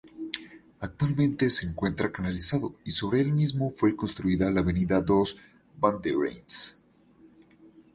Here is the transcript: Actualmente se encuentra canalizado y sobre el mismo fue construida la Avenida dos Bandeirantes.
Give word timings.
Actualmente 0.79 1.47
se 1.51 1.67
encuentra 1.67 2.11
canalizado 2.11 2.73
y 2.83 2.89
sobre 2.89 3.19
el 3.21 3.31
mismo 3.33 3.69
fue 3.69 3.95
construida 3.95 4.49
la 4.49 4.61
Avenida 4.61 4.99
dos 4.99 5.37
Bandeirantes. 5.77 6.79